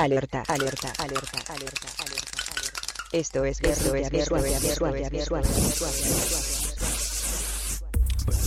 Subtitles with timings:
[0.00, 2.42] Alerta, alerta, alerta, alerta, alerta, alerta.
[3.12, 5.44] Esto es Esto es visual, visual, visual,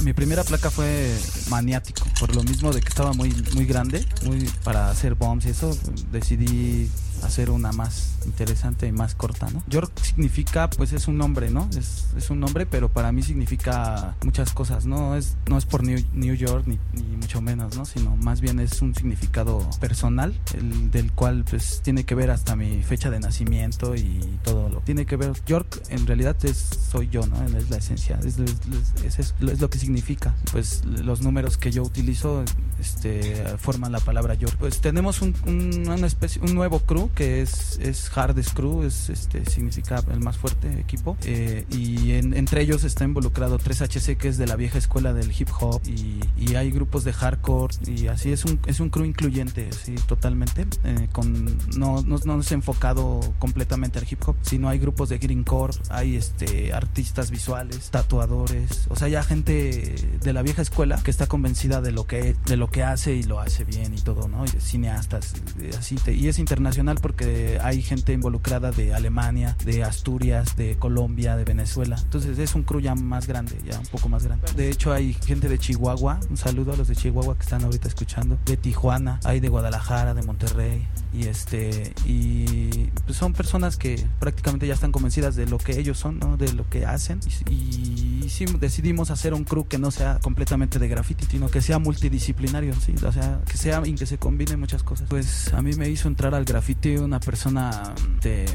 [0.03, 1.15] Mi primera placa fue
[1.49, 5.49] maniático, por lo mismo de que estaba muy muy grande, muy para hacer bombs y
[5.51, 5.77] eso,
[6.11, 6.89] decidí
[7.25, 9.63] hacer una más interesante y más corta, ¿no?
[9.67, 11.69] York significa, pues es un nombre, ¿no?
[11.77, 15.15] Es, es un nombre, pero para mí significa muchas cosas, ¿no?
[15.15, 17.85] Es, no es por New, York ni, ni, mucho menos, ¿no?
[17.85, 22.55] Sino más bien es un significado personal, el, del cual pues tiene que ver hasta
[22.55, 25.33] mi fecha de nacimiento y todo lo tiene que ver.
[25.45, 27.41] York en realidad es, soy yo, ¿no?
[27.57, 30.33] Es la esencia, es, es, es, es lo que significa.
[30.51, 32.43] Pues los números que yo utilizo
[32.79, 34.55] este, forman la palabra York.
[34.59, 39.09] Pues tenemos un, un, una especie, un nuevo crew que es, es Hard Screw, es,
[39.09, 41.17] este, significa el más fuerte equipo.
[41.23, 45.31] Eh, y en, entre ellos está involucrado 3HC, que es de la vieja escuela del
[45.37, 45.81] hip hop.
[45.85, 47.75] Y, y hay grupos de hardcore.
[47.87, 50.65] Y así es un, es un crew incluyente, sí, totalmente.
[50.83, 55.17] Eh, con, no, no, no, es enfocado completamente al hip hop, sino hay grupos de
[55.17, 58.87] greencore, hay este, artistas visuales, tatuadores.
[58.89, 62.57] O sea, ya gente de la vieja escuela que está convencida de lo que, de
[62.57, 64.45] lo que hace y lo hace bien y todo, ¿no?
[64.45, 65.33] Y cineastas,
[65.77, 65.95] así.
[65.95, 71.43] Te, y es internacional porque hay gente involucrada de Alemania, de Asturias, de Colombia, de
[71.43, 71.97] Venezuela.
[72.01, 74.47] Entonces es un crew ya más grande, ya un poco más grande.
[74.55, 77.89] De hecho hay gente de Chihuahua, un saludo a los de Chihuahua que están ahorita
[77.89, 84.03] escuchando, de Tijuana, hay de Guadalajara, de Monterrey y este y pues son personas que
[84.19, 86.37] prácticamente ya están convencidas de lo que ellos son, ¿no?
[86.37, 88.23] de lo que hacen y, y
[88.59, 92.95] decidimos hacer un crew que no sea completamente de graffiti, sino que sea multidisciplinario, sí,
[93.05, 95.07] o sea, que sea y que se combine muchas cosas.
[95.09, 98.45] Pues a mí me hizo entrar al graffiti una persona de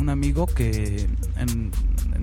[0.00, 1.06] un amigo que
[1.36, 1.70] en,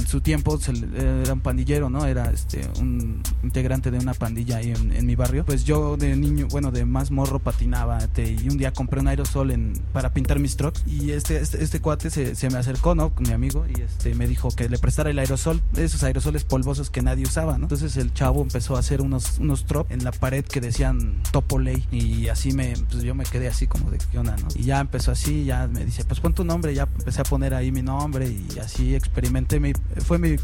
[0.01, 0.73] en su tiempo se,
[1.21, 2.05] era un pandillero, ¿no?
[2.05, 5.45] Era este un integrante de una pandilla ahí en, en mi barrio.
[5.45, 9.51] Pues yo de niño, bueno, de más morro patinaba y un día compré un aerosol
[9.51, 13.11] en, para pintar mis trucks y este, este, este cuate se, se, me acercó, ¿no?
[13.19, 17.01] Mi amigo y este me dijo que le prestara el aerosol, esos aerosoles polvosos que
[17.01, 17.65] nadie usaba, ¿no?
[17.65, 21.87] Entonces el chavo empezó a hacer unos, unos drops en la pared que decían Topoley
[21.91, 24.33] y así me, pues yo me quedé así como de qué ¿no?
[24.55, 27.53] Y ya empezó así, ya me dice, pues pon tu nombre, ya empecé a poner
[27.53, 30.35] ahí mi nombre y así experimenté, mi, fue mi,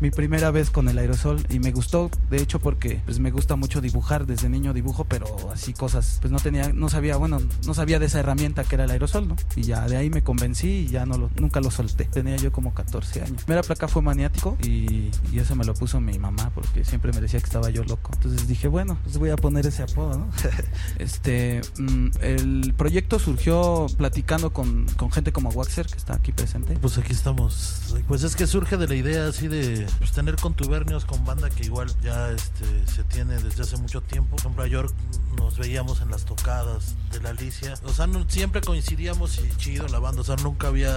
[0.00, 3.56] mi primera vez con el aerosol y me gustó, de hecho porque pues me gusta
[3.56, 7.74] mucho dibujar, desde niño dibujo, pero así cosas, pues no tenía, no sabía, bueno, no
[7.74, 9.36] sabía de esa herramienta que era el aerosol, ¿no?
[9.56, 12.04] Y ya de ahí me convencí y ya no lo, nunca lo solté.
[12.04, 13.44] Tenía yo como 14 años.
[13.44, 17.20] Primera placa fue maniático y, y eso me lo puso mi mamá porque siempre me
[17.20, 18.10] decía que estaba yo loco.
[18.14, 20.28] Entonces dije, bueno, pues voy a poner ese apodo, ¿no?
[20.98, 26.76] este, mm, el proyecto surgió platicando con, con gente como Waxer, que está aquí presente.
[26.80, 27.94] Pues aquí estamos.
[28.08, 31.64] Pues es que surge de la idea así de pues, tener contubernios con banda que
[31.64, 34.36] igual ya este, se tiene desde hace mucho tiempo.
[34.44, 34.94] En Nueva York
[35.36, 37.74] nos veíamos en las tocadas de la Alicia.
[37.84, 40.20] O sea, no, siempre coincidíamos y chido la banda.
[40.20, 40.94] O sea, nunca había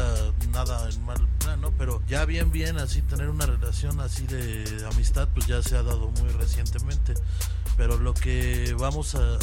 [0.52, 1.72] nada en mal plan, ¿no?
[1.72, 5.84] Pero ya bien, bien, así tener una relación así de amistad, pues ya se ha
[5.84, 7.14] dado muy recientemente.
[7.78, 9.36] Pero lo que vamos a,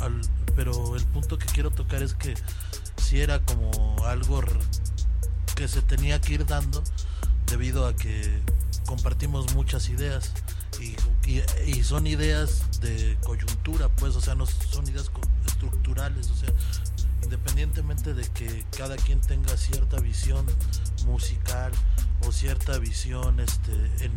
[0.00, 0.20] al,
[0.56, 2.34] pero el punto que quiero tocar es que
[2.96, 4.42] si era como algo
[5.54, 6.82] que se tenía que ir dando
[7.46, 8.40] debido a que
[8.86, 10.32] compartimos muchas ideas
[10.80, 10.94] y,
[11.82, 15.10] son ideas de coyuntura pues o sea no son ideas
[15.46, 16.48] estructurales o sea
[17.22, 20.44] independientemente de que cada quien tenga cierta visión
[21.06, 21.72] musical
[22.26, 24.12] o cierta visión este en,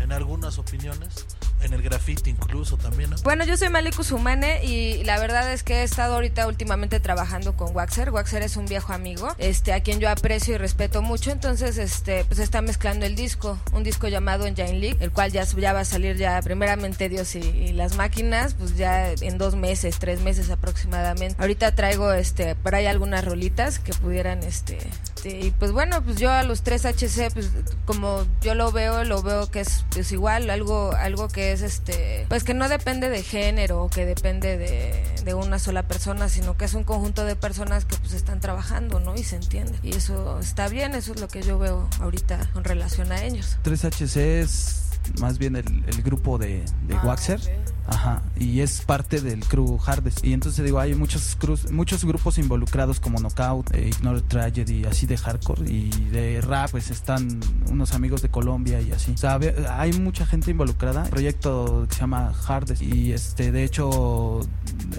[0.00, 1.26] en algunas opiniones
[1.62, 3.10] en el graffiti incluso también.
[3.10, 3.16] ¿no?
[3.22, 7.56] Bueno, yo soy Maliku Sumane y la verdad es que he estado ahorita últimamente trabajando
[7.56, 8.10] con Waxer.
[8.10, 12.24] Waxer es un viejo amigo, este a quien yo aprecio y respeto mucho, entonces este
[12.24, 15.80] pues está mezclando el disco, un disco llamado Engine League, el cual ya, ya va
[15.80, 20.50] a salir ya primeramente Dios y, las máquinas, pues ya en dos meses, tres meses
[20.50, 21.40] aproximadamente.
[21.40, 24.78] Ahorita traigo este por ahí algunas rolitas que pudieran este
[25.24, 27.50] y pues bueno, pues yo a los 3 HC pues
[27.84, 32.44] como yo lo veo, lo veo que es igual, algo algo que es este pues
[32.44, 36.64] que no depende de género o que depende de, de, una sola persona sino que
[36.64, 39.78] es un conjunto de personas que pues están trabajando no y se entiende.
[39.82, 43.58] Y eso está bien eso es lo que yo veo ahorita con relación a ellos.
[43.64, 44.82] 3HC es
[45.20, 47.77] más bien el, el grupo de, de ah, Waxer okay.
[47.88, 50.22] Ajá, y es parte del crew Hardest.
[50.22, 55.06] Y entonces digo, hay muchos crews, muchos grupos involucrados como Knockout, eh, Ignore Tragedy, así
[55.06, 57.40] de hardcore y de rap, pues están
[57.70, 59.12] unos amigos de Colombia y así.
[59.12, 59.40] O sea,
[59.70, 61.04] hay mucha gente involucrada.
[61.04, 64.40] Un proyecto se llama Hardest y este de hecho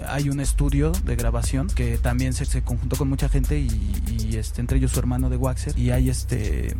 [0.08, 4.60] hay un estudio de grabación que también se, se conjuntó con mucha gente y, este
[4.60, 6.76] entre ellos su hermano de Waxer y hay este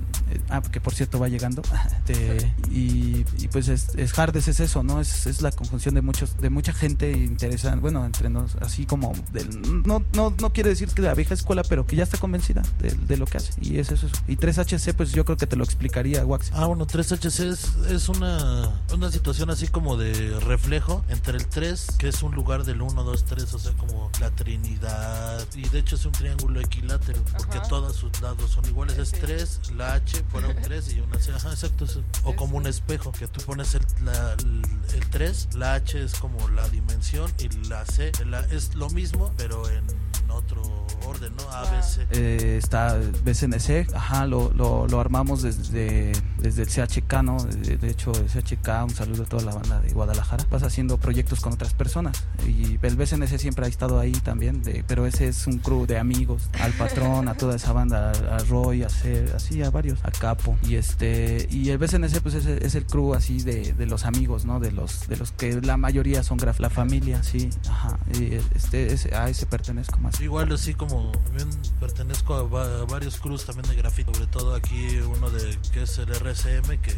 [0.49, 1.63] ah, que por cierto va llegando.
[2.01, 5.01] Este, y pues es, es Hardes es eso, ¿no?
[5.01, 9.13] Es, es la conjunción de muchos, de mucha gente interesante, bueno, entre nos, así como,
[9.33, 12.19] del- no, no, no quiere decir que de la vieja escuela, pero que ya está
[12.19, 13.53] convencida de, de lo que hace.
[13.61, 14.09] Y es eso.
[14.29, 16.51] Y 3HC, pues yo creo que te lo explicaría, Wax.
[16.55, 21.87] Ah, bueno, 3HC es, es una, una situación así como de reflejo entre el 3,
[21.99, 25.47] que es un lugar del 1, 2, 3, o sea, como la Trinidad.
[25.55, 27.69] Y de hecho es un triángulo equilátero, porque Ajá.
[27.69, 28.99] todos sus lados son iguales.
[28.99, 31.33] Es 3, la H fuera un 3 y una C.
[31.33, 31.87] Ajá, exacto.
[32.25, 34.63] o como un espejo, que tú pones el, la- el,
[34.95, 39.33] el 3, la H es como la dimensión y la C la- es lo mismo,
[39.37, 39.83] pero en
[40.31, 40.63] otro
[41.07, 41.51] orden, ¿no?
[41.51, 42.07] A, B, C.
[42.13, 47.43] Eh, está BCNC, ajá, lo, lo, lo armamos desde, desde el CHK, ¿no?
[47.43, 50.45] De, de hecho, el CHK, un saludo a toda la banda de Guadalajara.
[50.51, 52.23] Vas haciendo proyectos con otras personas.
[52.47, 55.99] Y el BCNC siempre ha estado ahí también, de, pero ese es un crew de
[55.99, 59.99] amigos, al patrón, a toda esa banda, a, a Roy, a Cer, así, a varios,
[60.05, 60.57] a Capo.
[60.63, 64.45] Y este, y el BCNC, pues es, es el crew así de, de los amigos,
[64.45, 64.61] ¿no?
[64.61, 67.99] De los, de los que la mayoría son graf, la familia, sí, ajá.
[68.15, 70.21] Y este, ese- a ese pertenezco más.
[70.21, 71.49] Igual así como también
[71.81, 75.83] pertenezco a, va- a varios crews también de grafito, sobre todo aquí uno de que
[75.83, 76.95] es el RCM que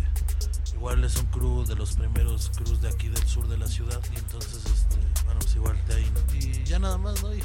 [0.75, 4.00] igual es un crew de los primeros crews de aquí del sur de la ciudad
[4.12, 7.40] y entonces este, bueno pues igual de ahí y ya nada más no y.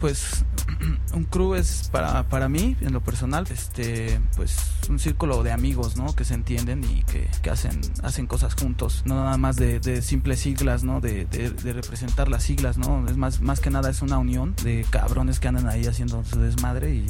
[0.00, 0.44] pues
[1.14, 4.56] un crew es para, para mí en lo personal este pues
[4.88, 9.02] un círculo de amigos no que se entienden y que, que hacen hacen cosas juntos
[9.04, 13.06] no nada más de, de simples siglas no de, de- de representar las siglas no
[13.08, 16.38] es más más que nada es una unión de cabrones que andan ahí haciendo su
[16.40, 17.06] desmadre y,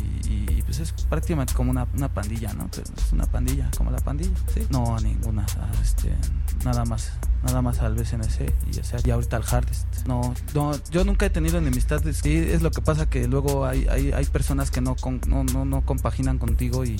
[0.48, 3.98] y, pues es prácticamente como una, una pandilla no pero es una pandilla como la
[3.98, 6.14] pandilla sí no ninguna ah, este
[6.64, 7.12] nada más
[7.44, 10.06] nada más al BCNC y o sea, y ahorita al Hardest.
[10.06, 12.16] No, no, yo nunca he tenido enemistades.
[12.22, 15.44] Sí, es lo que pasa que luego hay, hay, hay personas que no, con- no,
[15.44, 16.96] no, no compaginan contigo y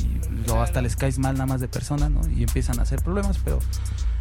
[0.46, 2.20] luego hasta les caes mal nada más de persona, ¿no?
[2.28, 3.58] Y empiezan a hacer problemas, pero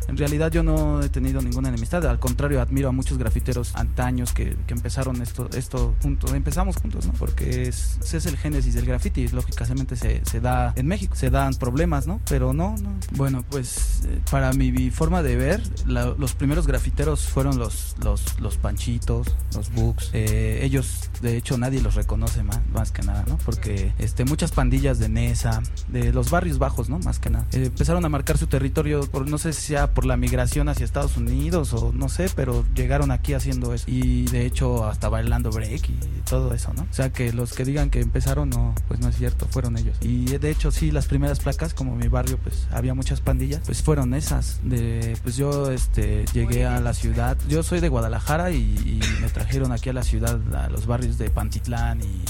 [0.08, 2.06] en realidad yo no he tenido ninguna enemistad.
[2.06, 6.34] Al contrario, admiro a muchos grafiteros antaños que, que empezaron esto, esto juntos.
[6.34, 7.14] Empezamos juntos, ¿no?
[7.14, 9.28] Porque es, es el génesis del graffiti.
[9.30, 11.16] Lógicamente se, se da en México.
[11.16, 12.20] Se dan problemas, ¿no?
[12.30, 12.94] Pero no, no.
[13.12, 18.58] Bueno, pues eh, para mi, forma de ver, los primeros grafiteros fueron los, los, los
[18.58, 20.10] panchitos, los bugs.
[20.14, 23.38] Eh, ellos, de hecho, nadie los reconoce más, más que nada, ¿no?
[23.40, 27.00] Porque este, muchas pandillas de Nesa, de los barrios bajos, ¿no?
[27.00, 27.46] Más que nada.
[27.52, 30.86] eh, empezaron a marcar su territorio, por, no sé si sea por la migración hacia
[30.86, 33.86] Estados Unidos o no sé, pero llegaron aquí haciendo eso.
[33.88, 36.84] Y de hecho, hasta bailando break y todo eso, ¿no?
[36.84, 39.98] O sea, que los que digan que empezaron, no, pues no es cierto, fueron ellos.
[40.02, 43.82] Y de hecho, sí, las primeras placas, como mi barrio, pues había muchas pandillas, pues
[43.82, 44.60] fueron esas.
[44.64, 49.72] De, pues yo este, llegué a la ciudad, yo soy de Guadalajara y, me trajeron
[49.72, 52.24] aquí a la ciudad, a los barrios de Pantitlán y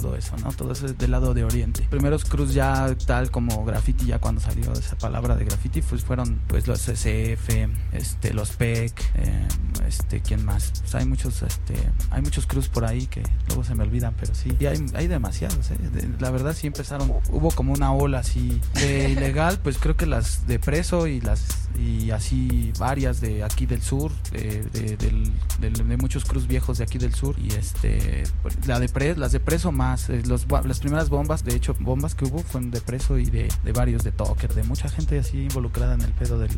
[0.00, 0.52] todo eso, ¿no?
[0.52, 1.86] Todo eso es del lado de Oriente.
[1.90, 6.40] Primeros cruz ya tal como graffiti, ya cuando salió esa palabra de graffiti, pues fueron
[6.46, 9.48] pues los SF, este, los PEC, eh,
[9.86, 10.72] este, ¿quién más?
[10.80, 11.74] Pues hay muchos, este,
[12.10, 15.06] hay muchos cruz por ahí que luego se me olvidan, pero sí, y hay, hay
[15.06, 15.78] demasiados, ¿eh?
[16.20, 20.46] La verdad sí empezaron, hubo como una ola así de ilegal, pues creo que las
[20.46, 25.32] de preso y las y así varias de aquí del sur, de, de, del-
[25.88, 28.24] de muchos cruz viejos de aquí del sur y este
[28.66, 32.14] la de pre- las de preso más eh, los, las primeras bombas, de hecho bombas
[32.14, 35.42] que hubo fueron de preso y de, de varios de Toker, de mucha gente así
[35.42, 36.50] involucrada en el pedo del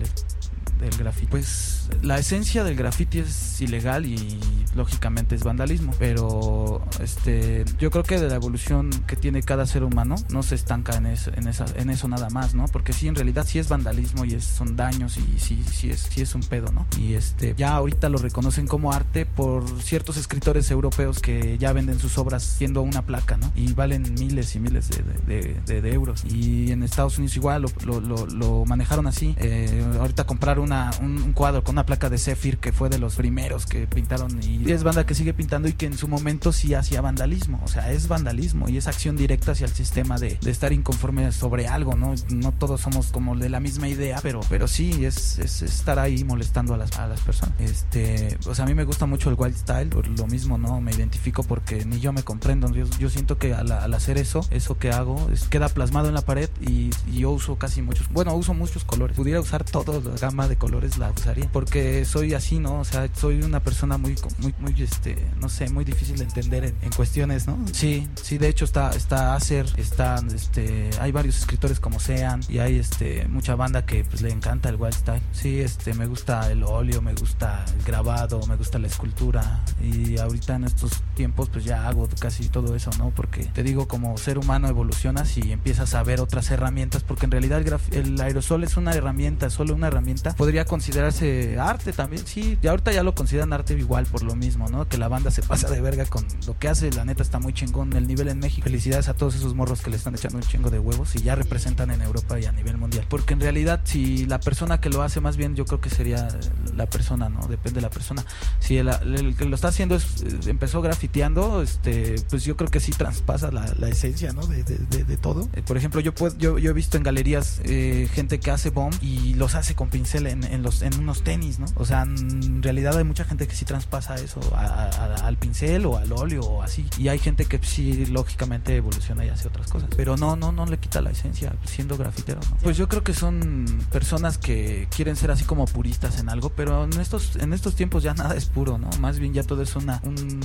[0.78, 1.26] del graffiti.
[1.26, 4.38] Pues la esencia del graffiti es ilegal y
[4.74, 9.82] lógicamente es vandalismo, pero este yo creo que de la evolución que tiene cada ser
[9.84, 12.66] humano no se estanca en eso, en esa, en eso nada más, ¿no?
[12.66, 16.00] Porque sí en realidad sí es vandalismo y es, son daños y sí, sí es,
[16.00, 16.86] sí es un pedo, ¿no?
[16.98, 21.98] Y este ya ahorita lo reconocen como arte por ciertos escritores europeos que ya venden
[21.98, 23.50] sus obras siendo una placa, ¿no?
[23.56, 26.24] Y valen miles y miles de, de- de- de euros.
[26.24, 29.34] Y en Estados Unidos igual lo, lo- lo- lo manejaron así.
[29.38, 30.58] Eh, ahorita comprar
[31.00, 34.70] un, cuadro con una placa de Zephyr que fue de los primeros que pintaron y
[34.70, 37.60] es banda que sigue pintando y que en su momento sí hacía vandalismo.
[37.64, 41.68] O sea, es vandalismo y es acción directa hacia el sistema de, estar inconforme sobre
[41.68, 42.14] algo, ¿no?
[42.30, 46.24] No todos somos como de la misma idea, pero, pero sí es, es estar ahí
[46.24, 47.54] molestando a las, a las personas.
[47.60, 50.80] Este, o sea, a mí me gusta mucho el wild style, por lo mismo, ¿no?
[50.80, 52.72] Me identifico porque ni yo me comprendo.
[52.72, 56.14] Yo, yo siento que al, al hacer eso, eso que hago, es, queda plasmado en
[56.14, 59.16] la pared y, y yo uso casi muchos, bueno, uso muchos colores.
[59.16, 61.48] Pudiera usar toda la gama de colores la usaría.
[61.52, 62.80] Porque soy así, ¿no?
[62.80, 66.64] O sea, soy una persona muy, muy, muy, este, no sé, muy difícil de entender
[66.64, 67.56] en, cuestiones, ¿no?
[67.72, 72.58] Sí, sí, de hecho está, está Acer, están, este, hay varios escritores como Sean y
[72.58, 75.22] hay, este, mucha banda que pues le encanta el wild style.
[75.32, 80.18] Sí, este, me gusta el óleo, me gusta el grabado, me gusta la escultura y
[80.18, 83.10] ahorita en estos tiempos pues ya hago casi todo eso, ¿no?
[83.10, 87.32] Porque te digo, como ser humano evolucionas y empiezas a ver otras herramientas, porque en
[87.32, 90.34] realidad el, el aerosol es una herramienta, solo una herramienta.
[90.48, 94.70] Podría considerarse arte también, sí, y ahorita ya lo consideran arte igual por lo mismo,
[94.70, 94.88] ¿no?
[94.88, 97.52] Que la banda se pasa de verga con lo que hace, la neta está muy
[97.52, 98.64] chingón el nivel en México.
[98.64, 101.34] Felicidades a todos esos morros que le están echando un chingo de huevos y ya
[101.34, 103.04] representan en Europa y a nivel mundial.
[103.10, 106.28] Porque en realidad si la persona que lo hace más bien yo creo que sería
[106.74, 107.46] la persona, ¿no?
[107.46, 108.24] Depende de la persona.
[108.58, 108.88] Si el,
[109.36, 113.50] que lo está haciendo es, eh, empezó grafiteando, este, pues yo creo que sí traspasa
[113.50, 114.46] la, esencia, ¿no?
[114.46, 115.46] De, de, todo.
[115.52, 118.70] Eh, por ejemplo, yo, puedo, yo, yo he visto en galerías eh, gente que hace
[118.70, 121.66] bomb y los hace con pincel en, los, en unos tenis, ¿no?
[121.74, 126.12] O sea, en realidad hay mucha gente que sí traspasa eso al pincel o al
[126.12, 126.86] óleo o así.
[126.98, 129.90] Y hay gente que sí, lógicamente, evoluciona y hace otras cosas.
[129.96, 132.56] Pero no, no, no le quita la esencia siendo grafitero, ¿no?
[132.62, 136.84] Pues yo creo que son personas que quieren ser así como puristas en algo, pero
[136.84, 138.90] en estos, en estos tiempos ya nada es puro, ¿no?
[139.00, 140.40] Más bien ya todo es una, un,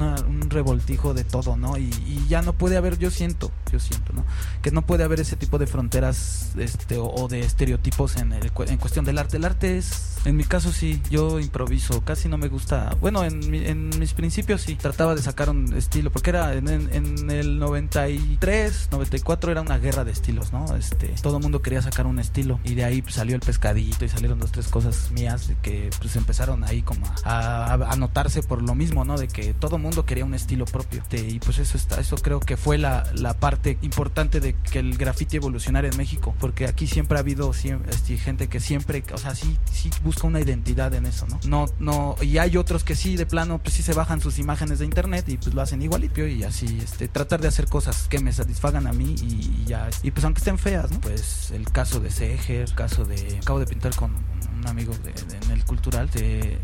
[0.00, 1.76] un revoltijo de todo, ¿no?
[1.76, 1.90] Y,
[2.28, 4.24] ya no puede haber, yo siento, yo siento, ¿no?
[4.60, 8.76] Que no puede haber ese tipo de fronteras este, o, de estereotipos en, el, en
[8.76, 9.27] cuestión del arte.
[9.32, 13.54] El arte es, en mi caso sí, yo improviso, casi no me gusta, bueno, en,
[13.54, 18.88] en mis principios sí, trataba de sacar un estilo, porque era en, en, el 93,
[18.90, 20.76] 94 era una guerra de estilos, ¿no?
[20.76, 24.08] Este, todo el mundo quería sacar un estilo y de ahí salió el pescadito y
[24.08, 28.74] salieron dos, tres cosas mías que pues empezaron ahí como a, a, notarse por lo
[28.74, 29.18] mismo, ¿no?
[29.18, 31.02] De que todo el mundo quería un estilo propio.
[31.12, 34.96] y pues eso está, eso creo que fue la, la parte importante de que el
[34.96, 39.34] graffiti evolucionara en México, porque aquí siempre ha habido este, gente que siempre, o sea,
[39.34, 41.40] sí, sí busca una identidad en eso, ¿no?
[41.46, 44.78] No, no, y hay otros que sí, de plano, pues sí se bajan sus imágenes
[44.78, 48.20] de internet y pues lo hacen igualito y así, este, tratar de hacer cosas que
[48.20, 51.00] me satisfagan a mí y, ya, y pues aunque estén feas, ¿no?
[51.00, 55.12] Pues el caso de Seger, el caso de, acabo de pintar con un amigo de,
[55.44, 56.58] en el cultural, de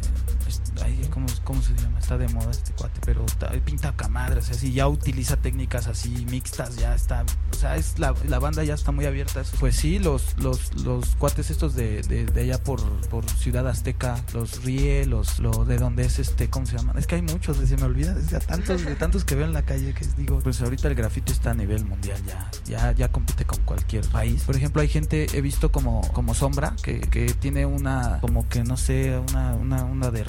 [1.11, 1.99] ¿cómo, ¿cómo, se llama?
[1.99, 3.25] Está de moda este cuate, pero
[3.65, 8.39] pinta camadres, así, ya utiliza técnicas así mixtas, ya está, o sea, es la, la
[8.39, 9.43] banda ya está muy abierta.
[9.61, 14.65] Pues sí, los, los, los cuates estos de, de, allá por, por Ciudad Azteca, los
[14.65, 16.99] Rie, los, lo de donde es este, ¿cómo se llaman?
[16.99, 19.63] Es que hay muchos, se me olvida, de tantos, de tantos que veo en la
[19.63, 23.45] calle que digo, pues ahorita el grafito está a nivel mundial, ya, ya, ya compite
[23.45, 24.43] con cualquier país.
[24.43, 28.65] Por ejemplo, hay gente, he visto como, como Sombra, que, que tiene una, como que
[28.65, 30.25] no sé, una, una, una de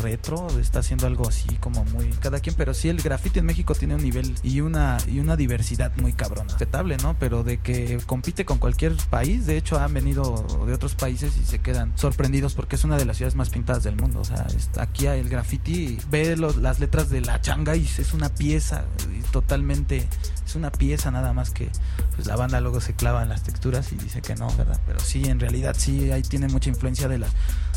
[0.60, 3.96] está haciendo algo así como muy cada quien, pero sí el graffiti en México tiene
[3.96, 7.16] un nivel y una y una diversidad muy cabrona, respetable, ¿no?
[7.20, 11.46] Pero de que compite con cualquier país, de hecho han venido de otros países y
[11.46, 14.48] se quedan sorprendidos porque es una de las ciudades más pintadas del mundo, o sea,
[14.80, 18.86] aquí el graffiti ve las letras de la changa y es una pieza
[19.32, 20.08] totalmente
[20.46, 21.70] es una pieza nada más que
[22.16, 24.80] pues la banda luego se clava en las texturas y dice que no, ¿verdad?
[24.86, 27.32] Pero sí, en realidad sí ahí tiene mucha influencia de las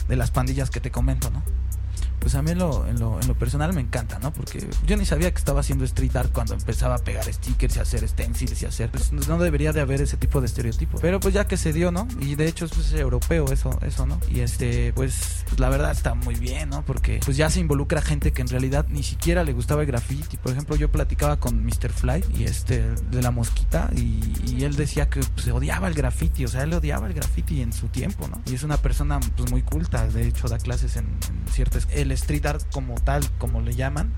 [0.08, 1.42] de las pandillas que te comento, ¿no?
[2.18, 4.32] Pues a mí lo, en lo, en lo personal me encanta, ¿no?
[4.32, 7.80] Porque yo ni sabía que estaba haciendo street art cuando empezaba a pegar stickers y
[7.80, 10.98] hacer stencils y hacer, pues no debería de haber ese tipo de estereotipo.
[11.00, 12.06] Pero pues ya que se dio, ¿no?
[12.20, 14.20] Y de hecho es pues, europeo eso, eso, ¿no?
[14.30, 16.84] Y este, pues, pues, la verdad está muy bien, ¿no?
[16.84, 20.36] Porque pues ya se involucra gente que en realidad ni siquiera le gustaba el graffiti.
[20.36, 21.90] Por ejemplo, yo platicaba con Mr.
[21.90, 24.18] Fly y este, de la mosquita y,
[24.58, 27.86] él decía que se odiaba el graffiti, o sea, él odiaba el graffiti en su
[27.86, 28.42] tiempo, ¿no?
[28.46, 32.46] Y es una persona pues muy culta, de hecho da clases en, en ciertas street
[32.46, 34.12] art como tal, como le llaman,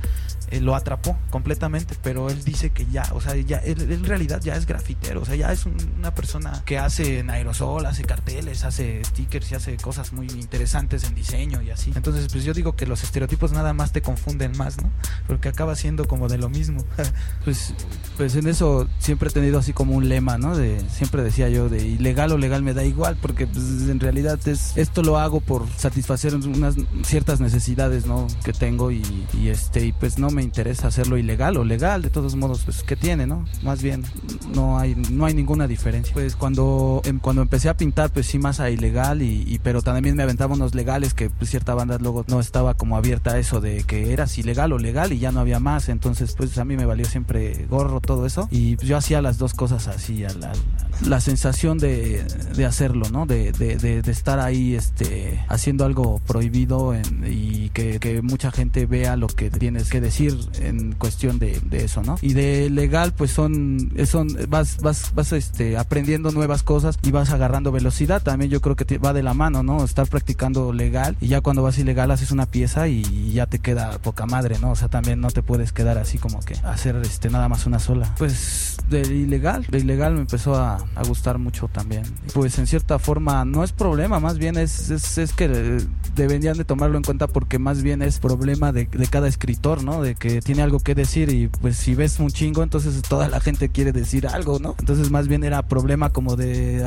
[0.50, 4.40] eh, lo atrapó completamente, pero él dice que ya, o sea, ya él, en realidad
[4.42, 8.64] ya es grafitero, o sea, ya es una persona que hace en aerosol, hace carteles,
[8.64, 11.92] hace stickers y hace cosas muy interesantes en diseño y así.
[11.94, 14.90] Entonces, pues yo digo que los estereotipos nada más te confunden más, ¿no?
[15.26, 16.84] Porque acaba siendo como de lo mismo.
[17.44, 17.72] pues,
[18.16, 20.56] pues en eso siempre he tenido así como un lema, ¿no?
[20.56, 24.38] De siempre decía yo de ilegal o legal me da igual, porque pues, en realidad
[24.48, 27.79] es esto lo hago por satisfacer unas ciertas necesidades
[28.44, 29.02] que tengo y,
[29.46, 32.94] este y pues no me interesa hacerlo ilegal o legal de todos modos pues que
[32.94, 34.04] tiene no más bien
[34.54, 36.12] no hay no hay ninguna diferencia.
[36.12, 40.16] Pues cuando em, cuando empecé a pintar pues sí más a ilegal y, pero también
[40.16, 43.60] me aventaba unos legales que pues, cierta banda luego no estaba como abierta a eso
[43.60, 45.88] de que eras ilegal o legal y ya no había más.
[45.88, 49.54] Entonces pues a mí me valió siempre gorro todo eso y yo hacía las dos
[49.54, 50.52] cosas así a la,
[51.06, 52.24] la sensación de,
[52.56, 56.94] de hacerlo no de, de, de, estar ahí este haciendo algo prohibido
[57.26, 61.84] y y que, mucha gente vea lo que tienes que decir en cuestión de, de
[61.84, 62.18] eso, ¿no?
[62.20, 67.30] Y de legal, pues son, son vas, vas, vas este, aprendiendo nuevas cosas y vas
[67.30, 68.22] agarrando velocidad.
[68.22, 69.84] También yo creo que va de la mano, ¿no?
[69.84, 73.98] Estar practicando legal y ya cuando vas ilegal haces una pieza y ya te queda
[73.98, 74.70] poca madre, ¿no?
[74.72, 77.78] O sea, también no te puedes quedar así como que hacer este nada más una
[77.78, 78.14] sola.
[78.18, 82.02] Pues de ilegal, de ilegal me empezó a, a gustar mucho también.
[82.34, 85.78] Pues en cierta forma no es problema, más bien es, es, es que
[86.14, 90.02] deberían de tomarlo en cuenta porque más bien es problema de, cada escritor, ¿no?
[90.02, 93.40] De que tiene algo que decir y pues si ves un chingo, entonces toda la
[93.40, 94.74] gente quiere decir algo, ¿no?
[94.78, 96.84] Entonces más bien era problema como de,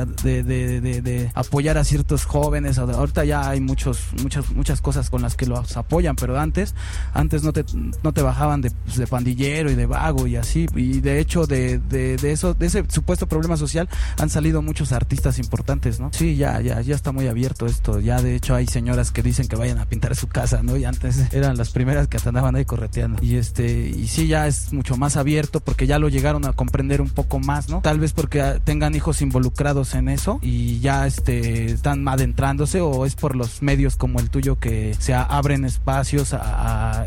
[1.34, 2.78] apoyar a ciertos jóvenes.
[2.78, 6.74] Ahorita ya hay muchos, muchas, muchas cosas con las que los apoyan, pero antes,
[7.12, 7.64] antes no te,
[8.02, 10.66] no te bajaban de, pues, de pandillero y de vago y así.
[10.74, 11.80] Y de hecho de
[12.22, 13.88] eso, de ese supuesto problema social
[14.18, 16.10] han salido muchos artistas importantes, ¿no?
[16.12, 18.00] Sí, ya, ya, ya está muy abierto esto.
[18.00, 20.76] Ya de hecho hay señoras que dicen que vayan a pintar su casa, ¿no?
[20.76, 23.18] Y antes eran las primeras que andaban ahí correteando.
[23.22, 27.00] Y este, y sí, ya es mucho más abierto porque ya lo llegaron a comprender
[27.00, 27.80] un poco más, ¿no?
[27.80, 33.14] Tal vez porque tengan hijos involucrados en eso y ya este, están adentrándose o es
[33.14, 36.34] por los medios como el tuyo que se abren espacios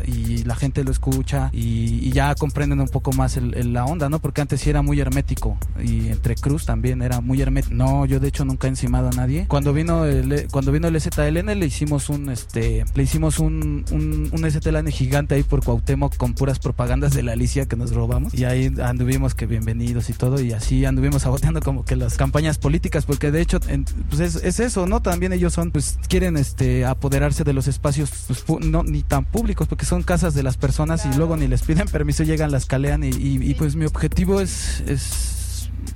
[0.06, 4.18] y la gente lo escucha y, ya comprenden un poco más el, la onda, ¿no?
[4.18, 7.74] Porque antes sí era muy hermético y entre Cruz también era muy hermético.
[7.74, 9.46] No, yo de hecho nunca he encimado a nadie.
[9.46, 14.28] Cuando vino el, cuando vino el ZLN le hicimos un este le hicimos un, un,
[14.32, 18.34] un ZLN gigante ahí por Cuauhtémoc con puras propagandas de la Alicia que nos robamos.
[18.34, 22.58] Y ahí anduvimos que bienvenidos y todo y así anduvimos saboteando como que las campañas
[22.58, 23.60] políticas porque de hecho
[24.08, 25.00] pues es, es, eso, ¿no?
[25.00, 28.10] También ellos son pues quieren este apoderarse de los espacios
[28.46, 31.62] pues, no ni tan públicos porque son casas de las personas y luego ni les
[31.62, 35.37] piden permiso, llegan, las calean y, y, y pues mi objetivo es, es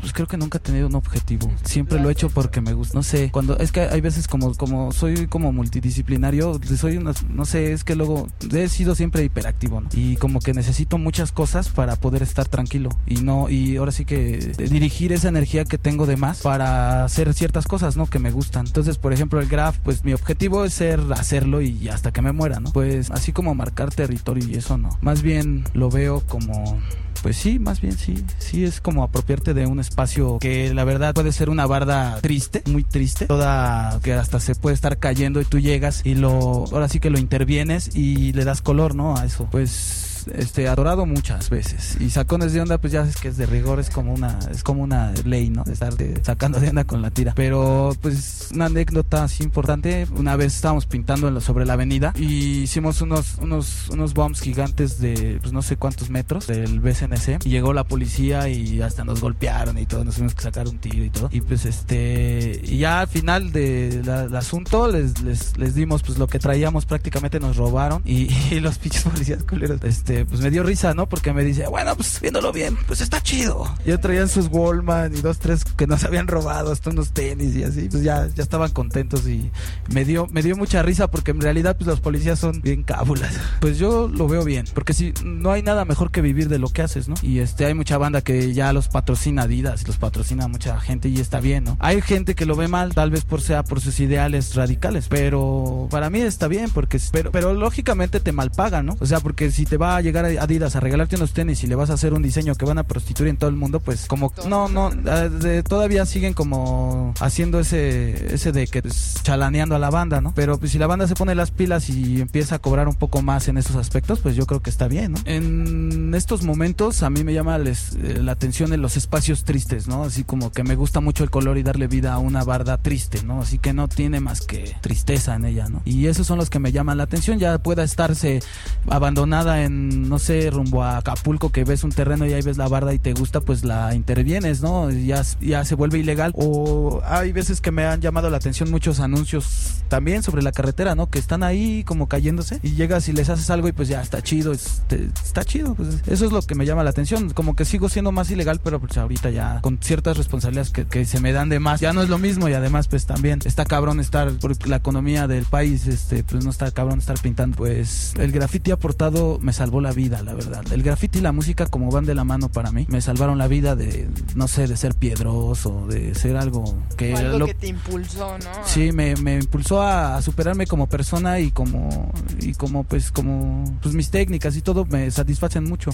[0.01, 1.51] pues creo que nunca he tenido un objetivo.
[1.65, 2.95] Siempre lo he hecho porque me gusta.
[2.95, 7.45] No sé, cuando es que hay veces como como soy como multidisciplinario, soy una, no
[7.45, 9.89] sé, es que luego he sido siempre hiperactivo, ¿no?
[9.93, 14.05] Y como que necesito muchas cosas para poder estar tranquilo y no y ahora sí
[14.05, 18.07] que dirigir esa energía que tengo de más para hacer ciertas cosas, ¿no?
[18.07, 18.67] Que me gustan.
[18.67, 22.33] Entonces, por ejemplo, el graph, pues mi objetivo es ser hacerlo y hasta que me
[22.33, 22.73] muera, ¿no?
[22.73, 24.91] Pues así como marcar territorio y eso no.
[25.01, 26.81] Más bien lo veo como
[27.23, 31.15] pues sí, más bien sí, sí es como apropiarte de un espacio que la verdad
[31.15, 35.45] puede ser una barda triste, muy triste, toda que hasta se puede estar cayendo y
[35.45, 39.17] tú llegas y lo, ahora sí que lo intervienes y le das color, ¿no?
[39.17, 39.49] A eso.
[39.51, 41.97] Pues este adorado muchas veces.
[42.01, 44.63] Y sacones de onda pues ya es que es de rigor es como una es
[44.63, 47.33] como una ley no de estar sacando de onda con la tira.
[47.35, 53.01] Pero pues una anécdota así importante una vez estábamos pintando sobre la avenida y hicimos
[53.03, 57.73] unos unos unos bombs gigantes de pues no sé cuántos metros del BCNC y llegó
[57.73, 61.11] la policía y hasta nos golpearon y todo nos tuvimos que sacar un tiro y
[61.11, 61.29] todo.
[61.33, 66.19] Y pues este y ya al final del de asunto les, les, les dimos pues
[66.19, 68.03] lo que traíamos prácticamente nos robaron.
[68.05, 71.09] Y, y los pinches policías culeros este este, pues me dio risa, ¿no?
[71.09, 73.67] Porque me dice, bueno, pues viéndolo bien, pues está chido.
[73.87, 77.65] Ya traían sus Wallman y dos, tres que nos habían robado, hasta unos tenis y
[77.65, 79.51] así, pues ya, ya estaban contentos y
[79.93, 83.33] me dio, me dio mucha risa porque en realidad pues los policías son bien cábulas.
[83.61, 86.69] Pues yo lo veo bien, porque si no hay nada mejor que vivir de lo
[86.69, 87.15] que haces, ¿no?
[87.23, 91.19] Y este, hay mucha banda que ya los patrocina Adidas los patrocina mucha gente y
[91.19, 91.77] está bien, ¿no?
[91.81, 95.89] Hay gente que lo ve mal, tal vez por sea por sus ideales radicales, pero
[95.91, 98.97] para mí está bien porque, pero, pero lógicamente te malpagan, ¿no?
[99.01, 101.75] O sea, porque si te va llegar a Adidas a regalarte unos tenis y le
[101.75, 104.33] vas a hacer un diseño que van a prostituir en todo el mundo, pues como
[104.49, 109.91] no, no, eh, todavía siguen como haciendo ese, ese de que pues, chalaneando a la
[109.91, 110.33] banda, ¿no?
[110.35, 113.23] Pero pues si la banda se pone las pilas y empieza a cobrar un poco
[113.23, 115.19] más en esos aspectos, pues yo creo que está bien, ¿no?
[115.25, 119.89] En estos momentos a mí me llama les, eh, la atención en los espacios tristes,
[119.89, 120.05] ¿no?
[120.05, 123.23] Así como que me gusta mucho el color y darle vida a una barda triste,
[123.23, 123.41] ¿no?
[123.41, 125.83] Así que no tiene más que tristeza en ella, ¿no?
[125.85, 128.41] Y esos son los que me llaman la atención, ya pueda estarse
[128.89, 132.69] abandonada en no sé, rumbo a Acapulco que ves un terreno y ahí ves la
[132.69, 134.91] barda y te gusta, pues la intervienes, ¿no?
[134.91, 136.33] Ya, ya se vuelve ilegal.
[136.35, 140.95] O hay veces que me han llamado la atención muchos anuncios también sobre la carretera,
[140.95, 141.09] ¿no?
[141.11, 144.23] Que están ahí como cayéndose y llegas y les haces algo y pues ya está
[144.23, 145.75] chido, está chido.
[145.75, 147.31] Pues eso es lo que me llama la atención.
[147.31, 151.05] Como que sigo siendo más ilegal, pero pues ahorita ya con ciertas responsabilidades que, que
[151.05, 153.65] se me dan de más, ya no es lo mismo y además pues también está
[153.67, 157.57] cabrón estar, por la economía del país, este, pues no está cabrón estar pintando.
[157.57, 160.65] Pues el graffiti aportado me salvó la vida, la verdad.
[160.73, 162.87] El graffiti y la música como van de la mano para mí.
[162.89, 166.65] Me salvaron la vida de, no sé, de ser piedroso, de ser algo
[166.97, 167.15] que...
[167.15, 168.51] algo que te impulsó, ¿no?
[168.65, 173.95] Sí, me, me impulsó a, superarme como persona y como, y como pues, como, pues
[173.95, 175.91] mis técnicas y todo me satisfacen mucho.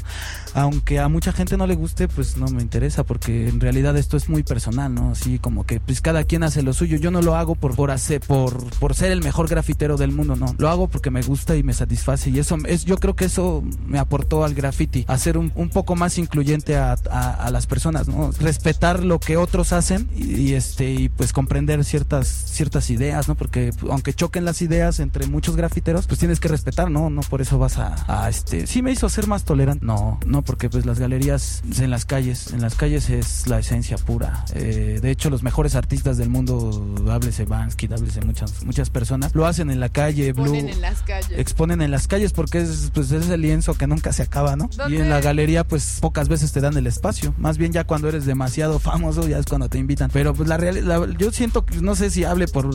[0.55, 4.17] Aunque a mucha gente no le guste, pues no me interesa porque en realidad esto
[4.17, 5.11] es muy personal, ¿no?
[5.13, 6.99] Así como que pues cada quien hace lo suyo.
[6.99, 10.37] Yo no lo hago por, por hacer, por, por ser el mejor grafitero del mundo,
[10.37, 10.55] no.
[10.59, 13.63] Lo hago porque me gusta y me satisface y eso es, yo creo que eso
[13.87, 18.31] me aportó al graffiti, hacer un, un poco más incluyente a, a, las personas, ¿no?
[18.41, 23.35] Respetar lo que otros hacen y, este y pues comprender ciertas ciertas ideas, ¿no?
[23.35, 27.11] Porque aunque choquen las ideas entre muchos grafiteros, pues tienes que respetar, ¿no?
[27.11, 29.85] No por eso vas a, a este, sí me hizo ser más tolerante.
[29.85, 33.97] No, no porque pues las galerías en las calles, en las calles es la esencia
[33.97, 34.45] pura.
[34.55, 39.47] Eh, de hecho, los mejores artistas del mundo, háblese Bansky, háblese muchas muchas personas, lo
[39.47, 41.39] hacen en la calle, exponen en las calles.
[41.39, 44.69] Exponen en las calles porque es pues es el lienzo que nunca se acaba, ¿no?
[44.89, 47.35] Y en la galería pues pocas veces te dan el espacio.
[47.39, 50.11] Más bien ya cuando eres demasiado famoso ya es cuando te invitan.
[50.13, 52.69] Pero pues la realidad, yo siento que no sé si hable por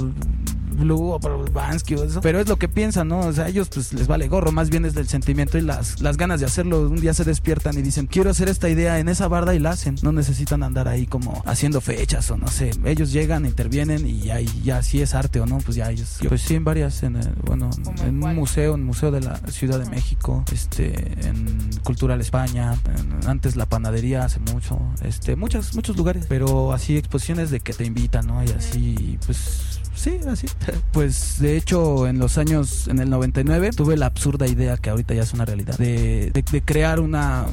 [0.73, 3.19] Blue o por Bansky o eso, pero es lo que piensan, ¿no?
[3.19, 6.17] O sea, ellos pues les vale gorro, más bien es del sentimiento y las, las
[6.17, 6.81] ganas de hacerlo.
[6.81, 9.71] Un día se despiertan y dicen, quiero hacer esta idea en esa barda y la
[9.71, 9.95] hacen.
[10.01, 12.71] No necesitan andar ahí como haciendo fechas o no sé.
[12.85, 16.17] Ellos llegan, intervienen y ahí ya si es arte o no, pues ya ellos.
[16.27, 17.69] Pues sí, en varias, en bueno,
[18.05, 20.93] en un museo, en un museo de la Ciudad de México, este,
[21.27, 22.77] en Cultural España,
[23.27, 27.85] antes la panadería hace mucho, este, muchos, muchos lugares, pero así exposiciones de que te
[27.85, 28.43] invitan, ¿no?
[28.43, 30.47] Y así, pues Sí, así.
[30.91, 35.13] Pues de hecho, en los años, en el 99, tuve la absurda idea, que ahorita
[35.13, 37.45] ya es una realidad, de, de, crear una,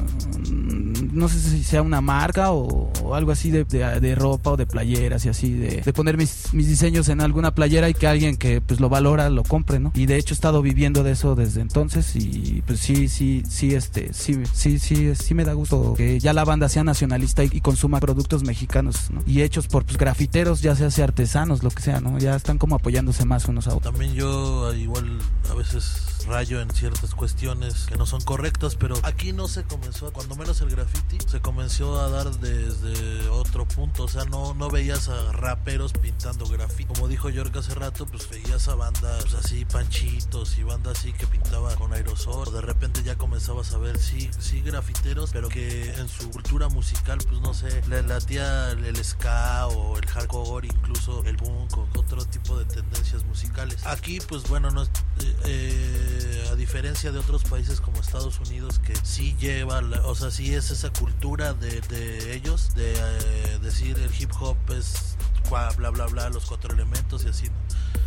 [1.11, 5.25] no sé si sea una marca o, algo así de, de, ropa o de playeras
[5.25, 8.89] y así, de, poner mis, diseños en alguna playera y que alguien que pues lo
[8.89, 9.91] valora lo compre, ¿no?
[9.95, 13.75] Y de hecho he estado viviendo de eso desde entonces y pues sí, sí, sí,
[13.75, 17.61] este, sí, sí, sí, sí me da gusto que ya la banda sea nacionalista y,
[17.61, 19.21] consuma productos mexicanos, ¿no?
[19.25, 22.17] Y hechos por pues grafiteros, ya sea, sea artesanos, lo que sea, ¿no?
[22.17, 23.93] Ya están como apoyándose más unos a otros.
[23.93, 25.19] También yo igual
[25.49, 30.11] a veces rayo en ciertas cuestiones que no son correctas, pero aquí no se comenzó,
[30.13, 34.69] cuando menos el graffiti, se comenzó a dar desde otro punto, o sea, no, no
[34.69, 36.93] veías a raperos pintando graffiti.
[36.93, 41.13] Como dijo York hace rato, pues veías a bandas pues, así, panchitos y bandas así
[41.13, 42.51] que pintaban con aerosol.
[42.51, 47.19] De repente ya comenzabas a ver, sí, sí, grafiteros, pero que en su cultura musical,
[47.27, 52.23] pues no sé, le latía el ska o el hardcore, incluso el punk o otro
[52.25, 53.85] tipo de tendencias musicales.
[53.85, 54.83] Aquí, pues bueno, no,
[55.21, 60.31] eh, eh a diferencia de otros países como Estados Unidos que sí lleva, o sea,
[60.31, 65.15] sí es esa cultura de, de ellos de eh, decir el hip hop es
[65.49, 67.47] bla bla bla los cuatro elementos y así,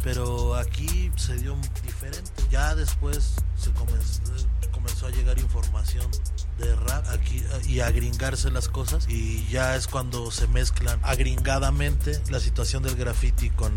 [0.02, 2.30] pero aquí se dio diferente.
[2.50, 4.22] Ya después se comenzó,
[4.72, 6.06] comenzó a llegar información
[6.58, 12.20] de rap aquí y a gringarse las cosas y ya es cuando se mezclan agringadamente
[12.30, 13.72] la situación del graffiti con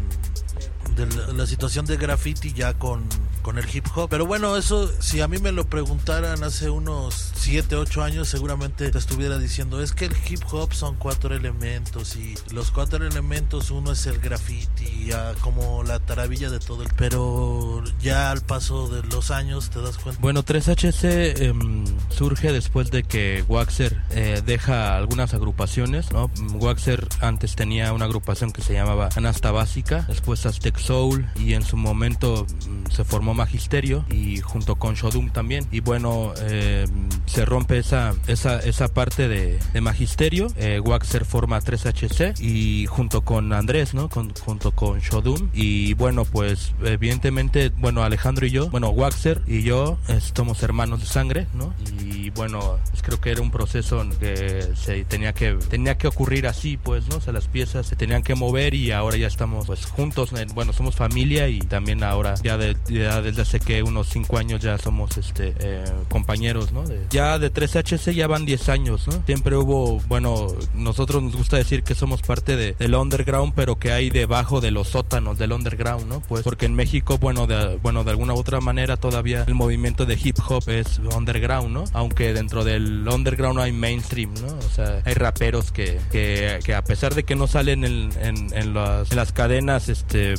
[1.33, 3.03] la, situación de graffiti ya con,
[3.41, 4.09] con el hip hop.
[4.09, 8.89] Pero bueno, eso si a mí me lo preguntaran hace unos 7, 8 años seguramente
[8.91, 13.71] te estuviera diciendo es que el hip hop son cuatro elementos y los cuatro elementos
[13.71, 15.09] uno es el graffiti,
[15.41, 16.89] como la taravilla de todo el...
[16.97, 20.21] Pero ya al paso de los años te das cuenta.
[20.21, 26.29] Bueno, 3HC em, surge después de que Waxer eh, deja algunas agrupaciones, ¿no?
[26.53, 31.63] Waxer antes tenía una agrupación que se llamaba Anasta Básica, después Aztec Soul y en
[31.63, 35.65] su momento mm, se formó Magisterio y junto con Shodum también.
[35.71, 42.39] Y bueno, em, se rompe esa, esa, esa parte de, Magisterio, eh, Waxer forma 3HC
[42.39, 44.09] y junto con Andrés, ¿no?
[44.09, 49.97] junto con Shodum y bueno, pues evidentemente, bueno, Alejandro y yo, bueno, Waxer y yo
[50.35, 51.73] somos hermanos de sangre, ¿no?
[52.03, 56.47] Y bueno, pues creo que era un proceso que se tenía que tenía que ocurrir
[56.47, 57.17] así, pues, ¿no?
[57.17, 60.31] O sea, las piezas se tenían que mover y ahora ya estamos pues juntos,
[60.73, 65.53] somos familia y también ahora ya, desde hace que unos cinco años ya somos este
[65.59, 66.83] eh, compañeros, ¿no?
[67.09, 69.23] ya de 3HC ya van 10 años, ¿no?
[69.25, 73.91] Siempre hubo, bueno, nosotros nos gusta decir que somos parte de, del underground, pero que
[73.91, 76.21] hay debajo de los sótanos del underground, ¿no?
[76.21, 80.05] Pues porque en México, bueno, de, bueno, de alguna u otra manera todavía el movimiento
[80.05, 81.83] de hip hop es underground, ¿no?
[81.93, 84.47] Aunque dentro del underground hay mainstream, ¿no?
[84.57, 89.31] O sea, hay raperos que, que, a pesar de que no salen en, en, las,
[89.31, 90.35] cadenas, este,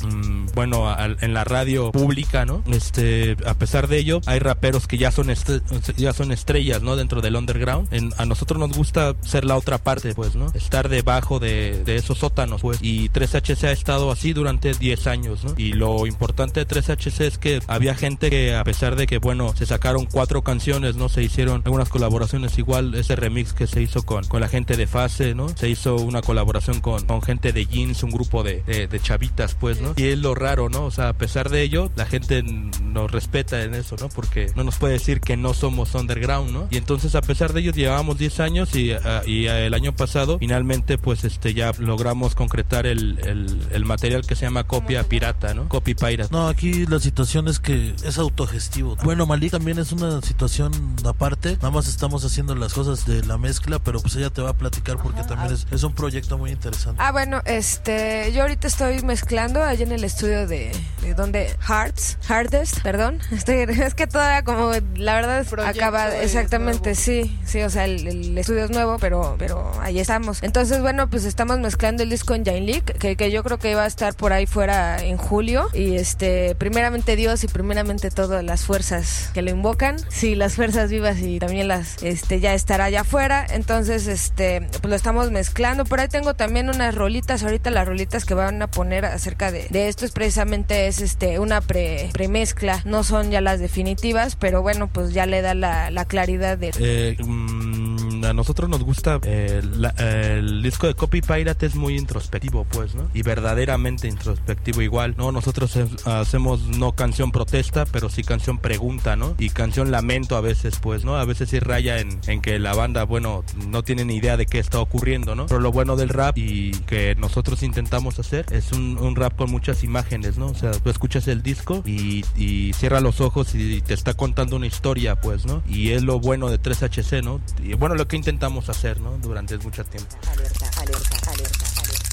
[0.55, 2.63] bueno, en la radio pública, ¿no?
[2.71, 5.61] este, a pesar de ello, hay raperos que ya son estre-
[5.97, 6.95] ya son estrellas, ¿no?
[6.95, 7.87] Dentro del underground.
[7.93, 10.47] En- a nosotros nos gusta ser la otra parte, pues, ¿no?
[10.53, 12.79] Estar debajo de, de esos sótanos, pues.
[12.81, 15.53] Y 3HC ha estado así durante 10 años, ¿no?
[15.57, 19.53] Y lo importante de 3HC es que había gente que, a pesar de que, bueno,
[19.55, 21.09] se sacaron cuatro canciones, ¿no?
[21.09, 24.87] Se hicieron algunas colaboraciones igual, ese remix que se hizo con, con la gente de
[24.87, 25.49] Fase, ¿no?
[25.49, 29.55] Se hizo una colaboración con, con gente de Jeans, un grupo de, de, de chavitas,
[29.55, 29.93] pues, ¿no?
[29.95, 30.85] Y es lo raro, ¿no?
[30.85, 34.09] O sea, a pesar de ello, la gente nos respeta en eso, ¿no?
[34.09, 36.67] Porque no nos puede decir que no somos underground, ¿no?
[36.69, 39.95] Y entonces, a pesar de ello, llevábamos 10 años y, ah, y ah, el año
[39.95, 45.03] pasado, finalmente, pues, este, ya logramos concretar el, el, el material que se llama copia
[45.03, 45.67] pirata, ¿no?
[45.67, 46.29] Copy pirate.
[46.31, 48.95] No, aquí la situación es que es autogestivo.
[49.03, 50.71] Bueno, Malik también es una situación
[51.05, 51.55] aparte.
[51.55, 54.53] Nada más estamos haciendo las cosas de la mezcla, pero pues ella te va a
[54.53, 57.01] platicar porque también es, es un proyecto muy interesante.
[57.01, 60.71] Ah, bueno, este, yo ahorita estoy mezclando allá en el estudio de,
[61.01, 63.19] de donde Hearts, Hardest, perdón.
[63.31, 68.07] Estoy, es que todavía como la verdad Proyecto acaba exactamente, sí, sí, o sea, el,
[68.07, 70.43] el estudio es nuevo, pero pero ahí estamos.
[70.43, 73.71] Entonces, bueno, pues estamos mezclando el disco en Jain League, que, que yo creo que
[73.71, 78.43] iba a estar por ahí fuera en julio y este, primeramente Dios y primeramente todas
[78.43, 82.85] las fuerzas que lo invocan, sí, las fuerzas vivas y también las este ya estará
[82.85, 85.85] allá afuera, entonces este, pues lo estamos mezclando.
[85.85, 89.67] Por ahí tengo también unas rolitas, ahorita las rolitas que van a poner acerca de,
[89.69, 94.61] de esto es precisamente es este una pre premezcla, no son ya las definitivas, pero
[94.61, 97.88] bueno, pues ya le da la, la claridad de Eh, mm,
[98.23, 102.95] a nosotros nos gusta eh, la- el disco de Copy Pirate es muy introspectivo pues
[102.95, 108.57] no y verdaderamente introspectivo igual no nosotros eh, hacemos no canción protesta pero sí canción
[108.57, 112.41] pregunta no y canción lamento a veces pues no a veces sí raya en, en
[112.41, 115.71] que la banda bueno no tiene ni idea de qué está ocurriendo no pero lo
[115.71, 120.37] bueno del rap y que nosotros intentamos hacer es un, un rap con muchas imágenes
[120.37, 124.13] no o sea tú escuchas el disco y, y cierra los ojos y te está
[124.13, 128.07] contando una historia pues no y es lo bueno de 3HC no y bueno lo
[128.09, 132.09] que intentamos hacer no durante mucho tiempo Alerta, alerta, alerta, alerta.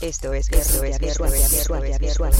[0.00, 2.32] Esto es visual, visual.